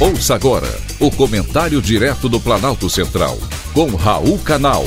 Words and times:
Ouça 0.00 0.34
agora 0.34 0.66
o 0.98 1.08
comentário 1.08 1.80
direto 1.80 2.28
do 2.28 2.40
Planalto 2.40 2.90
Central, 2.90 3.38
com 3.72 3.94
Raul 3.94 4.40
Canal. 4.40 4.84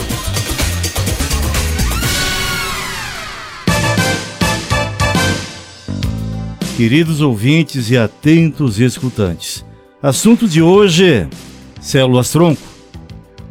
Queridos 6.76 7.22
ouvintes 7.22 7.90
e 7.90 7.98
atentos 7.98 8.82
escutantes, 8.82 9.66
assunto 10.04 10.46
de 10.46 10.62
hoje: 10.62 11.26
células 11.80 12.30
tronco. 12.30 12.62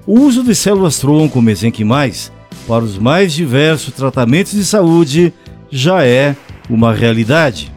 O 0.07 0.21
uso 0.21 0.45
de 0.45 0.55
células 0.55 0.99
tronco 0.99 1.41
mesenquimais 1.41 2.31
para 2.69 2.85
os 2.85 2.99
mais 2.99 3.33
diversos 3.33 3.95
tratamentos 3.95 4.53
de 4.53 4.65
saúde 4.65 5.33
já 5.71 6.05
é 6.05 6.37
uma 6.69 6.93
realidade. 6.93 7.73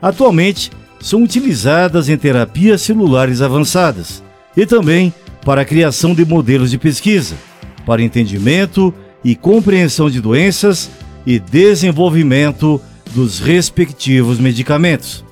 Atualmente, 0.00 0.70
são 1.00 1.22
utilizadas 1.22 2.08
em 2.08 2.16
terapias 2.16 2.82
celulares 2.82 3.40
avançadas 3.40 4.22
e 4.56 4.66
também 4.66 5.12
para 5.44 5.62
a 5.62 5.64
criação 5.64 6.14
de 6.14 6.24
modelos 6.24 6.70
de 6.70 6.78
pesquisa, 6.78 7.36
para 7.86 8.02
entendimento 8.02 8.92
e 9.24 9.34
compreensão 9.34 10.10
de 10.10 10.20
doenças 10.20 10.90
e 11.26 11.38
desenvolvimento 11.38 12.80
dos 13.14 13.40
respectivos 13.40 14.38
medicamentos. 14.38 15.24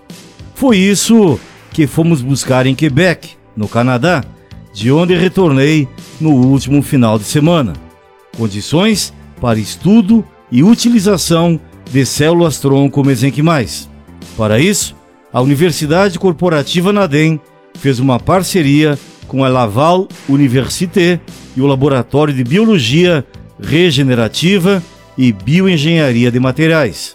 Foi 0.54 0.78
isso 0.78 1.38
que 1.70 1.86
fomos 1.86 2.22
buscar 2.22 2.66
em 2.66 2.74
Quebec, 2.74 3.30
no 3.56 3.68
Canadá, 3.68 4.24
de 4.72 4.90
onde 4.90 5.14
retornei 5.14 5.88
no 6.20 6.30
último 6.30 6.82
final 6.82 7.18
de 7.18 7.24
semana. 7.24 7.72
Condições 8.36 9.12
para 9.40 9.58
estudo 9.58 10.24
e 10.50 10.62
utilização 10.62 11.60
de 11.90 12.04
células 12.04 12.58
tronco 12.58 13.04
mesenquimais. 13.04 13.88
Para 14.36 14.58
isso, 14.58 14.94
a 15.36 15.42
Universidade 15.42 16.18
Corporativa 16.18 16.94
Nadem 16.94 17.38
fez 17.74 17.98
uma 17.98 18.18
parceria 18.18 18.98
com 19.28 19.44
a 19.44 19.48
Laval 19.48 20.08
Université 20.26 21.20
e 21.54 21.60
o 21.60 21.66
Laboratório 21.66 22.32
de 22.32 22.42
Biologia 22.42 23.22
Regenerativa 23.60 24.82
e 25.18 25.30
Bioengenharia 25.32 26.30
de 26.30 26.40
Materiais. 26.40 27.14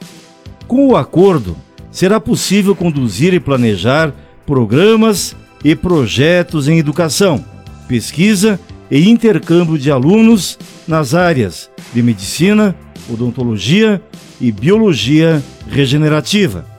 Com 0.68 0.90
o 0.90 0.96
acordo, 0.96 1.58
será 1.92 2.20
possível 2.20 2.76
conduzir 2.76 3.34
e 3.34 3.40
planejar 3.40 4.14
programas 4.46 5.36
e 5.66 5.76
projetos 5.76 6.68
em 6.68 6.78
educação, 6.78 7.44
pesquisa 7.88 8.60
e 8.92 9.10
intercâmbio 9.10 9.80
de 9.80 9.90
alunos 9.90 10.60
nas 10.88 11.16
áreas 11.16 11.72
de 11.92 12.04
medicina, 12.04 12.76
odontologia 13.10 14.00
e 14.40 14.52
biologia 14.52 15.42
regenerativa, 15.68 16.70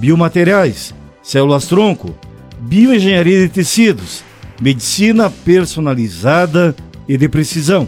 biomateriais, 0.00 0.94
células-tronco, 1.22 2.14
bioengenharia 2.58 3.42
de 3.42 3.50
tecidos, 3.50 4.24
medicina 4.58 5.28
personalizada 5.28 6.74
e 7.06 7.18
de 7.18 7.28
precisão, 7.28 7.86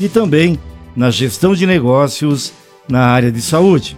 e 0.00 0.08
também 0.08 0.56
na 0.94 1.10
gestão 1.10 1.52
de 1.52 1.66
negócios 1.66 2.52
na 2.88 3.06
área 3.06 3.32
de 3.32 3.42
saúde. 3.42 3.96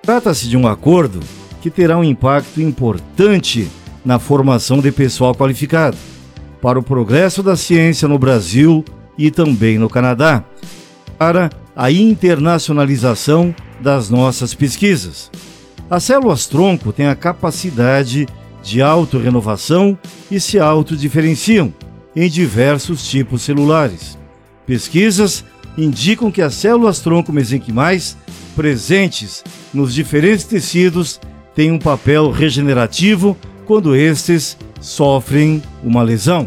Trata-se 0.00 0.48
de 0.48 0.56
um 0.56 0.66
acordo 0.66 1.20
que 1.60 1.70
terá 1.70 1.98
um 1.98 2.04
impacto 2.04 2.62
importante 2.62 3.68
na 4.02 4.18
formação 4.18 4.80
de 4.80 4.90
pessoal 4.90 5.34
qualificado 5.34 5.98
para 6.62 6.78
o 6.78 6.82
progresso 6.82 7.42
da 7.42 7.56
ciência 7.56 8.08
no 8.08 8.18
Brasil 8.18 8.82
e 9.18 9.30
também 9.30 9.78
no 9.78 9.90
Canadá, 9.90 10.42
para 11.18 11.50
a 11.76 11.90
internacionalização 11.90 13.54
das 13.80 14.08
nossas 14.08 14.54
pesquisas. 14.54 15.30
As 15.94 16.02
células-tronco 16.02 16.92
têm 16.92 17.06
a 17.06 17.14
capacidade 17.14 18.26
de 18.64 18.82
autorrenovação 18.82 19.96
e 20.28 20.40
se 20.40 20.58
autodiferenciam 20.58 21.72
em 22.16 22.28
diversos 22.28 23.08
tipos 23.08 23.42
celulares. 23.42 24.18
Pesquisas 24.66 25.44
indicam 25.78 26.32
que 26.32 26.42
as 26.42 26.54
células-tronco 26.54 27.32
mesenquimais 27.32 28.16
presentes 28.56 29.44
nos 29.72 29.94
diferentes 29.94 30.44
tecidos 30.46 31.20
têm 31.54 31.70
um 31.70 31.78
papel 31.78 32.28
regenerativo 32.32 33.36
quando 33.64 33.94
estes 33.94 34.56
sofrem 34.80 35.62
uma 35.80 36.02
lesão. 36.02 36.46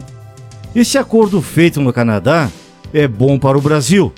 Esse 0.76 0.98
acordo 0.98 1.42
feito 1.42 1.80
no 1.80 1.94
Canadá 1.94 2.52
é 2.94 3.08
bom 3.08 3.40
para 3.40 3.58
o 3.58 3.62
Brasil, 3.62 4.12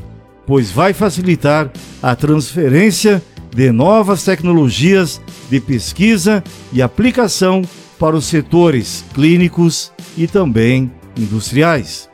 pois 0.48 0.72
vai 0.72 0.92
facilitar 0.92 1.70
a 2.02 2.16
transferência 2.16 3.22
de 3.56 3.72
novas 3.72 4.24
tecnologias 4.24 5.22
de 5.50 5.60
pesquisa 5.60 6.44
e 6.72 6.82
aplicação 6.82 7.62
para 7.98 8.16
os 8.16 8.26
setores 8.26 9.04
clínicos 9.14 9.92
e 10.18 10.28
também 10.28 10.92
industriais. 11.18 12.10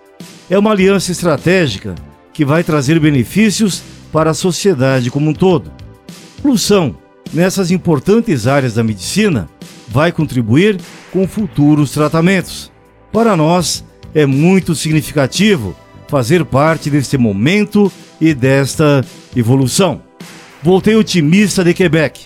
É 0.50 0.58
uma 0.58 0.72
aliança 0.72 1.12
estratégica 1.12 1.96
que 2.34 2.46
vai 2.46 2.64
trazer 2.64 3.00
benefícios 3.00 3.82
para 4.12 4.32
a 4.32 4.34
sociedade 4.34 5.12
como 5.12 5.30
um 5.30 5.34
todo. 5.34 5.72
A 6.10 6.42
solução 6.42 6.96
nessas 7.34 7.72
importantes 7.72 8.48
áreas 8.48 8.76
da 8.76 8.84
medicina 8.84 9.50
vai 9.88 10.12
contribuir 10.12 10.80
com 11.12 11.28
futuros 11.28 11.92
tratamentos. 11.92 12.72
Para 13.12 13.36
nós, 13.36 13.84
é 14.14 14.26
muito 14.26 14.76
significativo 14.76 15.76
fazer 16.08 16.46
parte 16.46 16.90
deste 16.90 17.18
momento 17.18 17.92
e 18.20 18.34
desta 18.34 19.04
evolução. 19.36 20.05
Voltei 20.66 20.96
otimista 20.96 21.64
de 21.64 21.76
Quebec, 21.76 22.22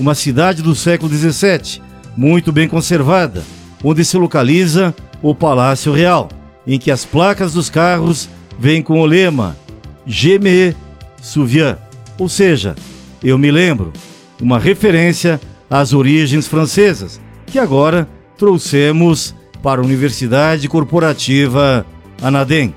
uma 0.00 0.14
cidade 0.14 0.62
do 0.62 0.74
século 0.74 1.12
XVII, 1.14 1.82
muito 2.16 2.50
bem 2.50 2.66
conservada, 2.66 3.44
onde 3.84 4.02
se 4.02 4.16
localiza 4.16 4.94
o 5.20 5.34
Palácio 5.34 5.92
Real, 5.92 6.30
em 6.66 6.78
que 6.78 6.90
as 6.90 7.04
placas 7.04 7.52
dos 7.52 7.68
carros 7.68 8.30
vêm 8.58 8.80
com 8.82 8.98
o 9.02 9.04
lema 9.04 9.58
Geme 10.06 10.74
Souviens, 11.20 11.76
ou 12.18 12.30
seja, 12.30 12.74
eu 13.22 13.36
me 13.36 13.50
lembro, 13.50 13.92
uma 14.40 14.58
referência 14.58 15.38
às 15.68 15.92
origens 15.92 16.48
francesas, 16.48 17.20
que 17.44 17.58
agora 17.58 18.08
trouxemos 18.38 19.34
para 19.62 19.82
a 19.82 19.84
Universidade 19.84 20.66
Corporativa 20.66 21.84
Anadem. 22.22 22.74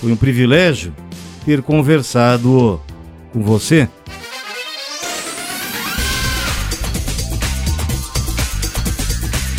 Foi 0.00 0.10
um 0.10 0.16
privilégio 0.16 0.92
ter 1.46 1.62
conversado 1.62 2.80
com 3.32 3.44
você. 3.44 3.88